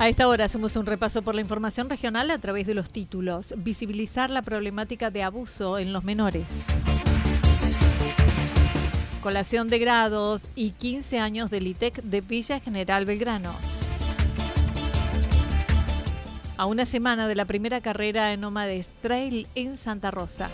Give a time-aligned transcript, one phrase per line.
[0.00, 3.52] A esta hora hacemos un repaso por la información regional a través de los títulos.
[3.58, 6.46] Visibilizar la problemática de abuso en los menores.
[9.22, 13.54] Colación de grados y 15 años del ITEC de Villa General Belgrano.
[16.56, 20.50] A una semana de la primera carrera en Nómades Trail en Santa Rosa.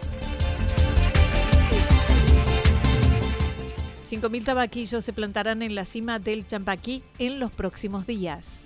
[4.11, 8.66] 5.000 tabaquillos se plantarán en la cima del Champaquí en los próximos días.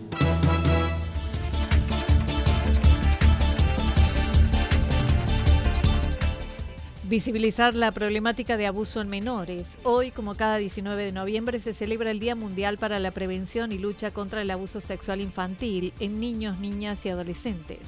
[7.11, 9.77] Visibilizar la problemática de abuso en menores.
[9.83, 13.77] Hoy, como cada 19 de noviembre, se celebra el Día Mundial para la Prevención y
[13.77, 17.79] Lucha contra el Abuso Sexual Infantil en niños, niñas y adolescentes.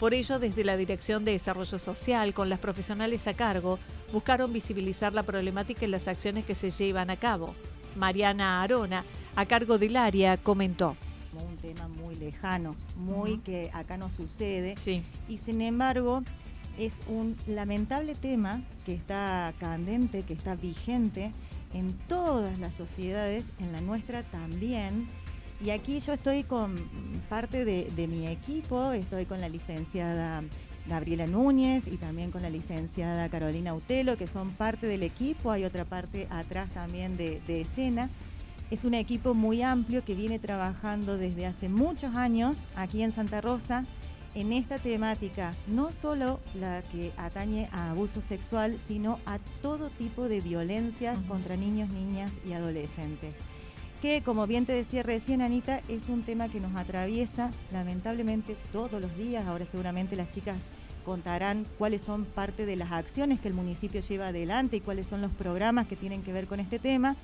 [0.00, 3.78] Por ello, desde la Dirección de Desarrollo Social, con las profesionales a cargo,
[4.12, 7.54] buscaron visibilizar la problemática y las acciones que se llevan a cabo.
[7.94, 9.04] Mariana Arona,
[9.36, 10.96] a cargo del área, comentó.
[11.34, 14.74] Un tema muy lejano, muy que acá no sucede.
[14.76, 15.04] Sí.
[15.28, 16.24] Y sin embargo,
[16.78, 21.32] es un lamentable tema que está candente, que está vigente
[21.74, 25.06] en todas las sociedades, en la nuestra también.
[25.64, 26.76] Y aquí yo estoy con
[27.28, 30.42] parte de, mi equipo, estoy con la licenciada
[30.86, 35.50] Gabriela Núñez y también con la licenciada Carolina Utelo, que son parte del equipo.
[35.50, 38.10] Hay otra parte atrás también de escena.
[38.70, 43.40] Es un equipo muy amplio que viene trabajando desde hace muchos años aquí en Santa
[43.40, 43.84] Rosa
[44.36, 50.28] en esta temática, no solo la que atañe a abuso sexual, sino a todo tipo
[50.28, 53.34] de violencias contra niños, niñas y adolescentes.
[54.02, 59.00] Que, como bien te decía recién, Anita, es un tema que nos atraviesa lamentablemente todos
[59.00, 59.46] los días.
[59.46, 60.58] Ahora seguramente las chicas
[61.06, 65.22] contarán cuáles son parte de las acciones que el municipio lleva adelante y cuáles son
[65.22, 67.16] los programas que tienen que ver con este tema,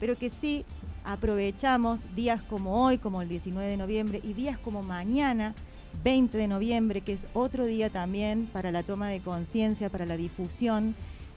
[0.00, 0.64] pero que sí
[1.04, 5.54] aprovechamos días como hoy, como el 19 de noviembre, y días como mañana,
[6.04, 10.16] 20 de noviembre, que es otro día también para la toma de conciencia, para la
[10.16, 10.94] difusión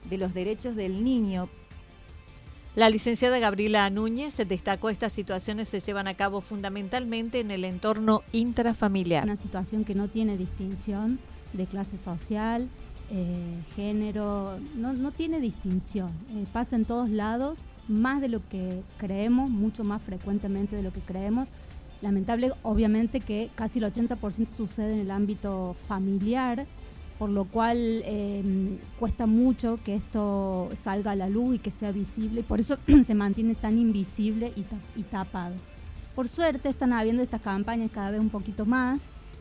[0.08, 1.48] de los derechos del niño.
[2.76, 8.22] La licenciada Gabriela Núñez destacó estas situaciones se llevan a cabo fundamentalmente en el entorno
[8.32, 9.24] intrafamiliar.
[9.24, 11.18] Una situación que no tiene distinción
[11.52, 12.68] de clase social,
[13.10, 16.10] eh, género, no, no, tiene distinción.
[16.36, 17.58] Eh, pasa en todos lados,
[17.88, 21.48] más de lo que creemos, mucho más frecuentemente de lo que creemos.
[22.02, 26.66] Lamentable, obviamente, que casi el 80% sucede en el ámbito familiar,
[27.18, 27.76] por lo cual
[28.06, 32.78] eh, cuesta mucho que esto salga a la luz y que sea visible, por eso
[33.06, 34.64] se mantiene tan invisible y,
[34.98, 35.54] y, tapado.
[36.14, 39.00] Por suerte están habiendo estas campañas cada vez un poquito más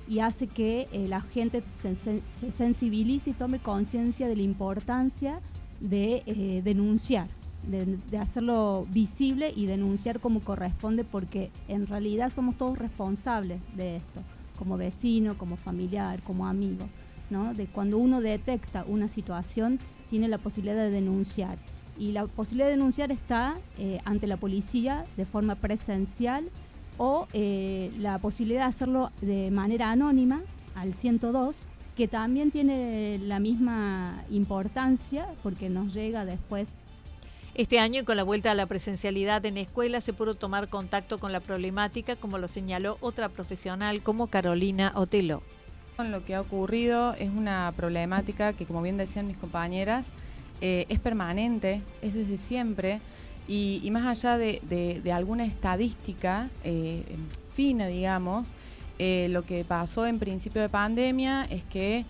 [0.10, 5.40] y hace que eh, la gente se, se, sensibilice y tome conciencia de la importancia
[5.80, 7.28] de eh, denunciar,
[7.68, 14.22] de, hacerlo visible y denunciar como corresponde, porque en realidad somos todos responsables de esto
[14.58, 16.90] como vecino, como familiar, como amigo,
[17.30, 17.54] ¿no?
[17.54, 19.80] De cuando uno detecta una situación,
[20.10, 21.58] tiene la posibilidad de denunciar.
[21.98, 26.50] Y la posibilidad de denunciar está eh, ante la policía de forma presencial
[26.98, 30.42] o eh, la posibilidad de hacerlo de manera anónima
[30.76, 31.58] al 102,
[31.96, 36.68] que también tiene la misma importancia porque nos llega después
[37.56, 41.32] este año, con la vuelta a la presencialidad en escuela, se pudo tomar contacto con
[41.32, 45.42] la problemática, como lo señaló otra profesional como Carolina Otelo.
[45.98, 50.06] Lo que ha ocurrido es una problemática que, como bien decían mis compañeras,
[50.62, 53.02] eh, es permanente, es desde siempre,
[53.48, 57.04] y, más allá de, alguna estadística eh,
[57.56, 58.48] fina, digamos,
[59.00, 62.06] eh, lo que pasó en principio de pandemia es que,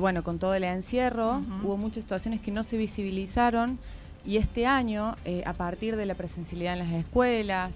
[0.00, 3.78] bueno, con todo el encierro, hubo muchas situaciones que no se visibilizaron
[4.26, 7.72] y este año, eh, a partir de la presencialidad en las escuelas,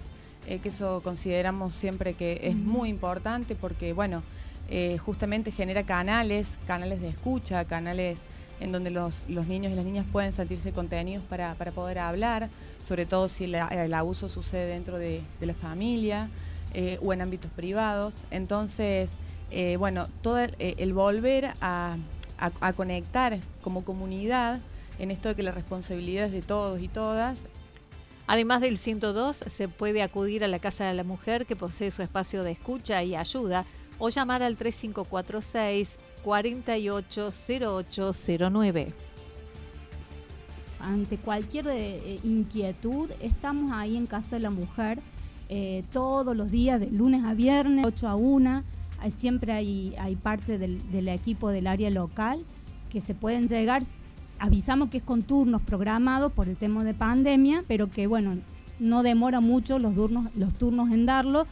[0.47, 4.21] eh, que eso consideramos siempre que es muy importante porque, bueno,
[4.69, 8.17] eh, justamente genera canales, canales de escucha, canales
[8.59, 12.49] en donde los, niños y las niñas pueden sentirse contenidos para, poder hablar,
[12.85, 16.29] sobre todo si el abuso sucede dentro de, la familia
[17.01, 18.13] o en ámbitos privados.
[18.29, 19.09] Entonces,
[19.79, 21.97] bueno, todo el, volver a
[22.75, 24.59] conectar como comunidad
[25.01, 27.39] en esto de que la responsabilidad es de todos y todas.
[28.27, 32.03] Además del 102, se puede acudir a la Casa de la Mujer que posee su
[32.03, 33.65] espacio de escucha y ayuda
[33.97, 38.93] o llamar al 3546 480809.
[40.79, 44.99] Ante cualquier eh, inquietud, estamos ahí en Casa de la Mujer
[45.49, 48.63] eh, todos los días, de lunes a viernes, 8 a 1.
[49.17, 52.45] siempre hay, hay parte del, del equipo del área local
[52.91, 53.81] que se pueden llegar
[54.41, 58.37] avisamos que es con turnos programados por el tema de pandemia, pero que bueno,
[58.79, 61.45] no demora mucho los turnos, los turnos en darlo.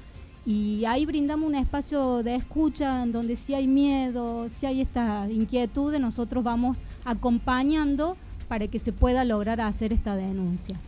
[0.44, 5.30] Y ahí brindamos un espacio de escucha en donde si hay miedo, si hay esta
[5.30, 10.80] inquietud, nosotros vamos acompañando para que se pueda lograr hacer esta denuncia.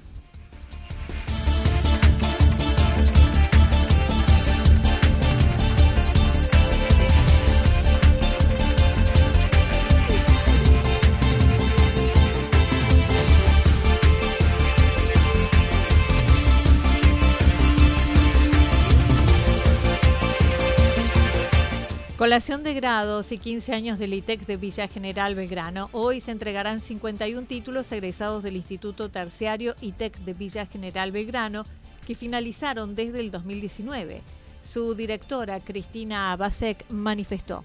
[22.21, 25.89] Colación de grados y 15 años del ITEC de Villa General Belgrano.
[25.91, 31.63] Hoy se entregarán 51 títulos egresados del Instituto Terciario ITEC de Villa General Belgrano
[32.05, 34.21] que finalizaron desde el 2019.
[34.61, 37.63] Su directora, Cristina Basek, manifestó.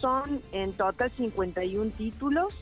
[0.00, 2.54] Son en total 51 títulos.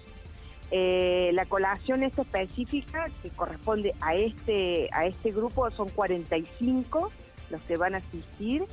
[0.73, 7.12] Eh, la colación esta específica que corresponde a este, a este grupo son 45
[7.50, 8.64] los que van a asistir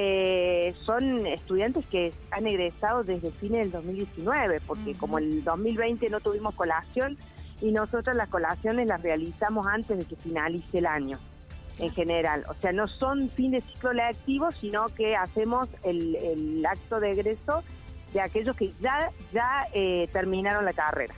[0.00, 6.20] eh, son estudiantes que han egresado desde fines del 2019, porque como el 2020 no
[6.20, 7.18] tuvimos colación
[7.60, 11.18] y nosotros las colaciones las realizamos antes de que finalice el año
[11.80, 12.44] en general.
[12.48, 17.64] O sea, no son fin de ciclo lectivo, sino que hacemos el, acto de egreso
[18.12, 21.14] de aquellos que ya, ya eh, terminaron la carrera.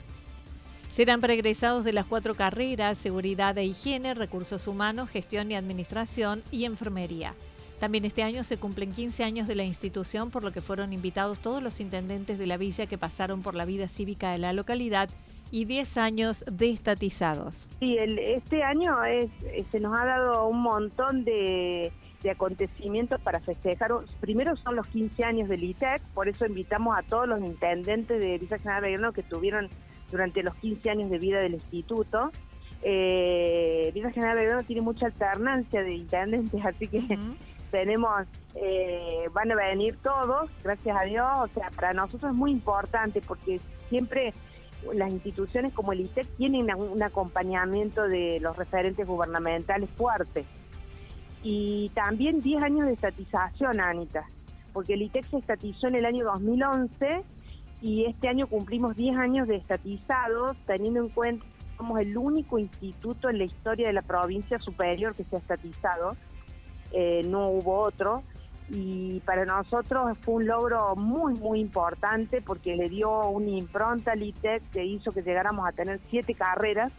[0.91, 6.65] Serán pregresados de las cuatro carreras, seguridad e higiene, recursos humanos, gestión y administración y
[6.65, 7.35] enfermería.
[7.81, 11.39] También este año se cumplen 15 años de la institución, por lo que fueron invitados
[11.39, 15.09] todos los intendentes de la villa que pasaron por la vida cívica de la localidad
[15.49, 17.67] y 10 años de estatizados.
[17.79, 19.31] Sí, este año es,
[19.71, 21.91] se nos ha dado un montón de,
[22.29, 23.89] acontecimientos para festejar.
[24.19, 28.37] Primero son los 15 años del ITEC, por eso invitamos a todos los intendentes de
[28.37, 29.69] Villa General Belgrano que tuvieron
[30.11, 32.29] durante los 15 años de vida del instituto.
[32.83, 37.17] Eh, Villa General Belgrano tiene mucha alternancia de intendentes, así que
[37.71, 42.51] tenemos, eh, van a venir todos, gracias a Dios, o sea, para nosotros es muy
[42.51, 43.59] importante porque
[43.89, 44.33] siempre
[44.93, 50.45] las instituciones como el ITEC tienen un acompañamiento de los referentes gubernamentales fuertes.
[51.43, 54.25] Y también 10 años de estatización, Anita,
[54.73, 57.23] porque el ITEC se estatizó en el año 2011
[57.81, 62.59] y este año cumplimos 10 años de estatizados, teniendo en cuenta que somos el único
[62.59, 66.15] instituto en la historia de la provincia superior que se ha estatizado
[66.91, 68.23] eh, no hubo otro.
[68.69, 74.23] Y para nosotros fue un logro muy, muy importante porque le dio una impronta al
[74.23, 76.91] ITEC que hizo que llegáramos a tener siete carreras.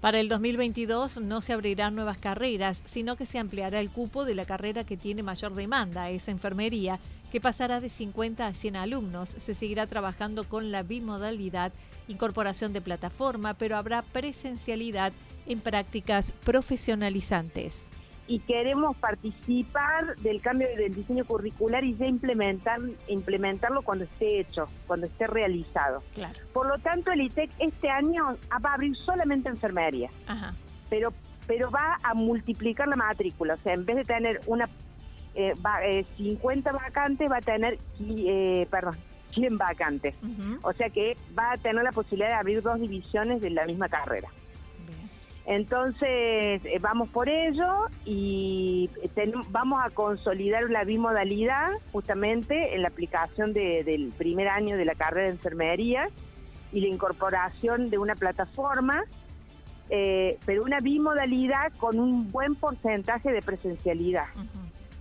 [0.00, 4.34] Para el 2022 no se abrirán nuevas carreras, sino que se ampliará el cupo de
[4.34, 6.98] la carrera que tiene mayor demanda, esa enfermería,
[7.30, 9.28] que pasará de 50 a 100 alumnos.
[9.28, 11.72] Se seguirá trabajando con la bimodalidad,
[12.08, 15.12] incorporación de plataforma, pero habrá presencialidad
[15.46, 17.86] en prácticas profesionalizantes
[18.30, 24.66] y queremos participar del cambio del diseño curricular y ya implementar, implementarlo cuando esté hecho,
[24.86, 25.98] cuando esté realizado.
[26.14, 26.38] Claro.
[26.52, 28.24] Por lo tanto, el ITEC este año
[28.64, 30.54] va a abrir solamente enfermería, Ajá.
[30.88, 31.12] pero
[31.48, 34.68] pero va a multiplicar la matrícula, o sea, en vez de tener una
[35.34, 38.96] eh, va- eh, 50 vacantes, va a tener, eh, perdón,
[39.34, 40.14] 100 vacantes.
[40.62, 43.88] O sea que va a tener la posibilidad de abrir dos divisiones de la misma
[43.88, 44.28] carrera.
[45.50, 47.66] Entonces, eh, vamos por ello
[48.04, 54.76] y ten- vamos a consolidar la bimodalidad justamente en la aplicación de- del primer año
[54.76, 56.06] de la carrera de enfermería
[56.72, 59.02] y la incorporación de una plataforma,
[59.88, 64.26] eh, pero una bimodalidad con un buen porcentaje de presencialidad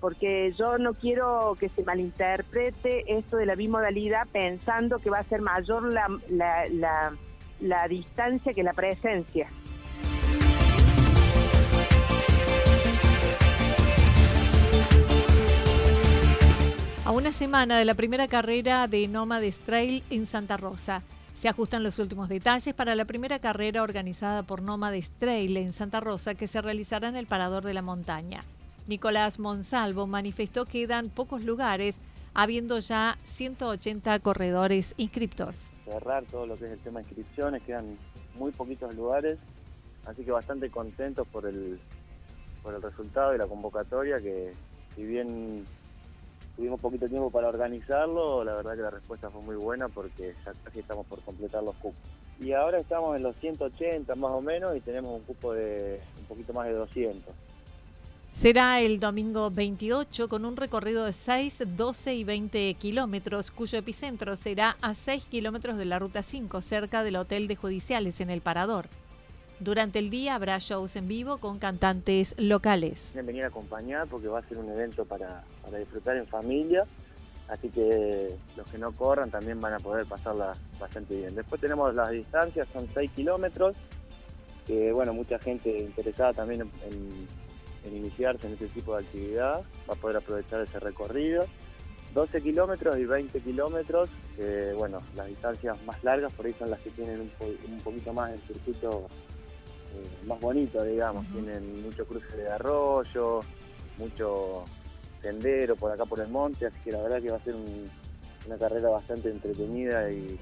[0.01, 5.23] porque yo no quiero que se malinterprete esto de la bimodalidad pensando que va a
[5.25, 7.13] ser mayor la, la, la,
[7.59, 9.47] la distancia que la presencia.
[17.09, 21.01] A una semana de la primera carrera de Nómades Trail en Santa Rosa.
[21.41, 26.01] Se ajustan los últimos detalles para la primera carrera organizada por Nómades Trail en Santa
[26.01, 28.43] Rosa que se realizará en el Parador de la Montaña.
[28.85, 31.95] Nicolás Monsalvo manifestó que quedan pocos lugares,
[32.35, 35.67] habiendo ya 180 corredores inscriptos.
[35.85, 37.97] cerrar todo lo que es el tema de inscripciones, quedan
[38.35, 39.39] muy poquitos lugares,
[40.05, 41.79] así que bastante contentos por el,
[42.61, 44.51] por el resultado de la convocatoria, que
[44.95, 45.65] si bien
[46.59, 50.51] tuvimos poquito tiempo para organizarlo, la verdad que la respuesta fue muy buena porque ya
[50.61, 52.01] casi estamos por completar los cupos.
[52.41, 56.25] Y ahora estamos en los 180 más o menos y tenemos un cupo de un
[56.25, 57.33] poquito más de 200.
[58.33, 64.35] Será el domingo 28 con un recorrido de 6, 12 y 20 kilómetros, cuyo epicentro
[64.35, 68.41] será a 6 kilómetros de la Ruta 5, cerca del Hotel de Judiciales en el
[68.41, 68.89] Parador.
[69.59, 73.09] Durante el día habrá shows en vivo con cantantes locales.
[73.11, 75.43] Quieren venir a acompañar porque va a ser un evento para,
[75.77, 76.85] disfrutar en familia,
[77.49, 81.35] así que los que no corran también van a poder pasarla bastante bien.
[81.35, 83.75] Después tenemos las distancias, son 6 kilómetros,
[84.65, 87.27] que bueno, mucha gente interesada también en,
[87.93, 91.45] iniciarse en este tipo de actividad va a poder aprovechar ese recorrido.
[92.13, 96.79] 12 kilómetros y 20 kilómetros, que bueno, las distancias más largas por ahí son las
[96.79, 97.31] que tienen un,
[97.71, 99.07] un poquito más el circuito
[99.95, 101.25] eh, más bonito, digamos.
[101.33, 103.41] Tienen mucho cruce de arroyo,
[103.97, 104.63] mucho
[105.21, 107.89] sendero por acá por el monte, así que la verdad que va a ser un-
[108.47, 110.39] una carrera bastante entretenida y,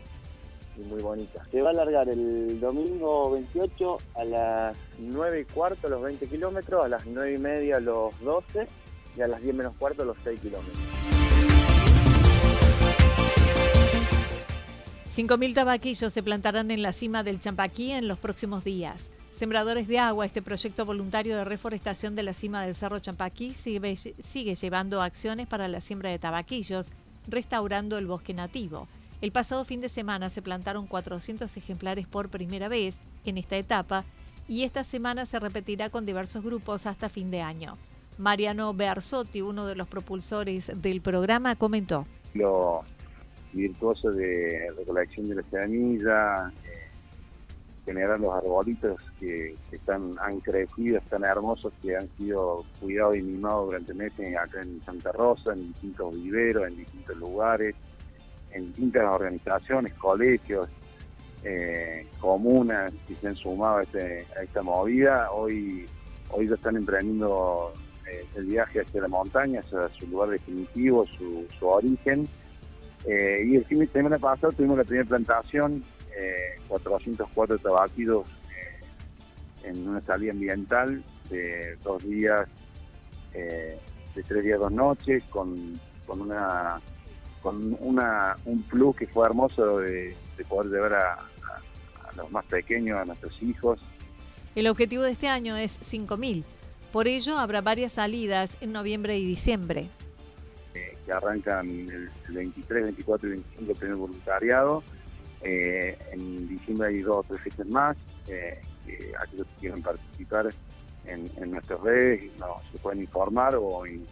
[0.77, 1.44] y muy bonita.
[1.51, 6.86] Se va a alargar el domingo 28 a las 9 y cuarto los 20 kilómetros,
[6.86, 8.68] a las 9 y media los 12
[9.18, 10.77] y a las 10 menos cuarto los 6 kilómetros.
[15.16, 19.01] 5.000 tabaquillos se plantarán en la cima del Champaquí en los próximos días.
[19.38, 24.56] Sembradores de Agua, este proyecto voluntario de reforestación de la cima del Cerro Champaquí, sigue,
[24.56, 26.89] llevando acciones para la siembra de tabaquillos,
[27.27, 28.88] restaurando el bosque nativo.
[29.22, 34.06] El pasado fin de semana se plantaron 400 ejemplares por primera vez en esta etapa
[34.48, 37.74] y esta semana se repetirá con diversos grupos hasta fin de año.
[38.17, 42.08] Mariano Bearzotti, uno de los propulsores del programa, comentó.
[42.34, 42.84] lo
[43.53, 46.51] virtuoso de recolección de la semilla,
[47.88, 53.67] generar los arbolitos que, están, han crecido, están hermosos, que han sido cuidados y mimados
[53.67, 57.75] durante meses acá en Santa Rosa, en distintos viveros, en distintos lugares,
[58.51, 60.67] en distintas organizaciones, colegios,
[61.44, 65.32] eh, comunas que se han sumado a, este- a esta movida.
[65.32, 65.86] Hoy,
[66.32, 67.72] hoy ya están emprendiendo
[68.12, 72.27] eh, el viaje hacia la montaña, hacia su lugar definitivo, su, su origen.
[73.06, 75.82] Eh, y el fin de semana pasado tuvimos la primera plantación,
[76.17, 82.47] eh, 404 tabaquidos eh, en una salida ambiental de dos días,
[83.33, 83.77] eh,
[84.15, 86.81] de tres días, dos noches, con, con una
[87.41, 92.31] con una un plus que fue hermoso de, de poder llevar a, a- a los
[92.31, 93.79] más pequeños, a nuestros hijos,
[94.55, 96.43] El objetivo de este año es 5.000.
[96.91, 99.88] Por ello, habrá varias salidas en noviembre y diciembre.
[100.74, 104.83] que arrancan el 23, 24 y 25 el primer voluntariado.
[105.41, 107.98] Eh, en diciembre hay dos o tres fechas más.
[108.27, 110.53] Eh, que aquellos que quieran participar
[111.06, 114.06] en, nuestras redes no, se pueden informar o en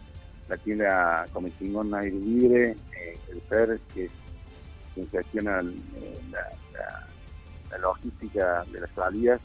[0.48, 4.10] la tienda Comecingón Aire Libre, eh, el PER, que es
[4.94, 5.72] quien gestiona la,
[6.72, 9.40] la- logística de las salidas,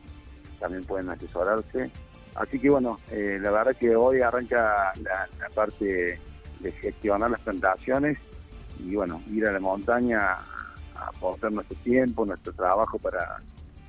[0.60, 1.92] también pueden asesorarse.
[2.36, 6.18] Así que bueno, la verdad que hoy arranca la, la parte
[6.62, 8.20] de gestionar las plantaciones
[8.80, 10.38] y bueno, ir a la montaña
[11.08, 13.42] aportar nuestro tiempo, nuestro trabajo para,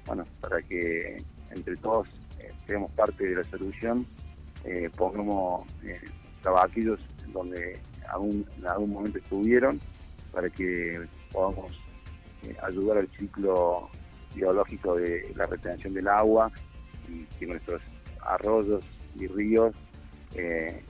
[0.06, 4.06] bueno, para que entre todos eh, seamos parte de la solución
[4.64, 6.00] eh, pongamos eh,
[6.40, 7.00] tabaquillos
[7.32, 9.80] donde algún, en algún momento estuvieron
[10.30, 11.00] para que
[11.32, 11.72] podamos
[12.44, 13.90] eh, ayudar al ciclo
[14.34, 16.50] biológico de la retención del agua
[17.08, 17.82] y que nuestros
[18.20, 18.84] arroyos
[19.18, 19.74] y ríos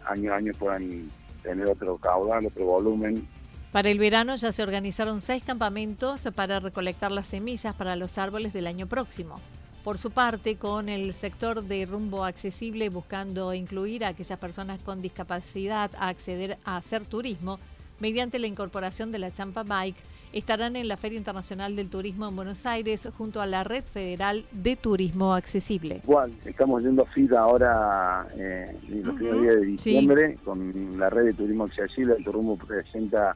[0.04, 1.10] año a año puedan
[1.42, 3.26] tener otro caudal, otro volumen.
[3.72, 8.52] Para el verano ya se organizaron seis campamentos para recolectar las semillas para los árboles
[8.52, 9.36] del año próximo.
[9.82, 15.00] Por su parte, con el sector de rumbo accesible buscando incluir a aquellas personas con
[15.00, 17.58] discapacidad a acceder a hacer turismo
[17.98, 19.96] mediante la incorporación de la Champa Bike,
[20.34, 24.44] estarán en la Feria Internacional del Turismo en Buenos Aires junto a la Red Federal
[24.52, 26.02] de Turismo Accesible.
[26.04, 31.08] Igual, estamos yendo a FIDA ahora eh, en los primeros días de diciembre con la
[31.08, 32.16] Red de Turismo Accesible.
[32.18, 33.34] El Turismo presenta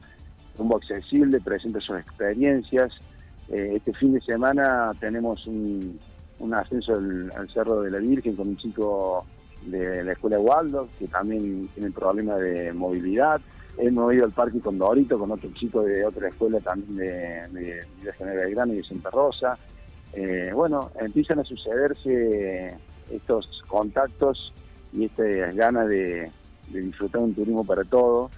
[0.57, 2.91] Rumbo Accesible, presenta sus experiencias.
[3.49, 5.99] Eh, este fin de semana tenemos un,
[6.53, 9.25] ascenso al, Cerro de la Virgen con un chico
[9.65, 13.41] de la Escuela Waldo que también tiene problema de movilidad.
[13.77, 17.83] Hemos ido al Parque Condorito con otro chico de otra escuela también de
[18.17, 19.57] General Belgrano y de Santa Rosa.
[20.13, 22.75] Eh, bueno, empiezan a sucederse
[23.11, 24.53] estos contactos
[24.93, 26.31] y estas ganas de,
[26.69, 28.31] de disfrutar un turismo para todos,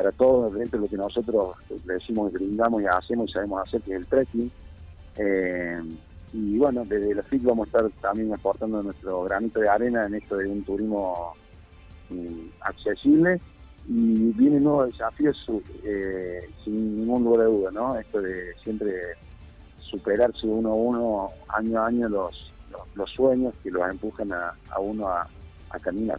[0.00, 3.82] para todos dentro de lo que nosotros le decimos, brindamos y hacemos y sabemos hacer,
[3.82, 4.50] que es el trekking.
[5.18, 5.78] Eh,
[6.32, 10.14] y bueno, desde la FIC vamos a estar también aportando nuestro granito de arena en
[10.14, 11.34] esto de un turismo
[12.08, 13.38] mm, accesible
[13.88, 15.36] y vienen nuevos desafíos
[15.84, 17.98] eh, sin ningún lugar de duda, ¿no?
[17.98, 18.94] Esto de siempre
[19.80, 24.54] superarse uno a uno, año a año, los, los, los sueños que los empujan a,
[24.70, 25.28] a uno a,
[25.68, 26.18] a caminar.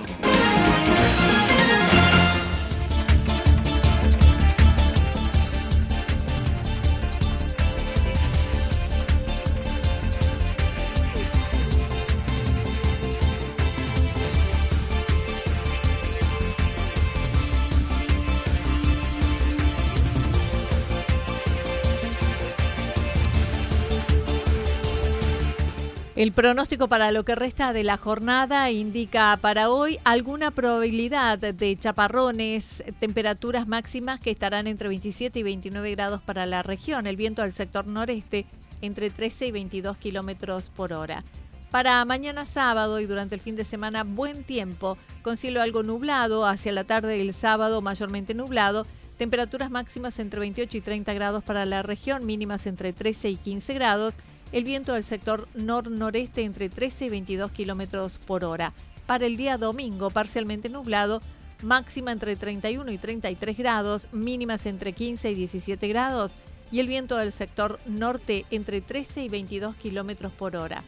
[26.21, 31.75] El pronóstico para lo que resta de la jornada indica para hoy alguna probabilidad de
[31.79, 37.41] chaparrones, temperaturas máximas que estarán entre 27 y 29 grados para la región, el viento
[37.41, 38.45] del sector noreste
[38.83, 41.23] entre 13 y 22 kilómetros por hora.
[41.71, 46.45] Para mañana sábado y durante el fin de semana, buen tiempo, con cielo algo nublado,
[46.45, 48.85] hacia la tarde del sábado mayormente nublado,
[49.17, 53.73] temperaturas máximas entre 28 y 30 grados para la región, mínimas entre 13 y 15
[53.73, 54.19] grados
[54.51, 58.73] el viento del sector nor-noreste entre 13 y 22 kilómetros por hora.
[59.05, 61.21] Para el día domingo, parcialmente nublado,
[61.63, 66.35] máxima entre 31 y 33 grados, mínimas entre 15 y 17 grados,
[66.71, 70.83] y el viento del sector norte entre 13 y 22 kilómetros por hora.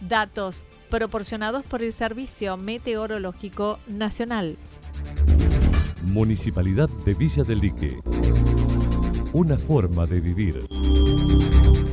[0.00, 4.56] Datos proporcionados por el Servicio Meteorológico Nacional.
[6.02, 7.98] Municipalidad de Villa del Lique.
[9.32, 10.66] Una forma de vivir.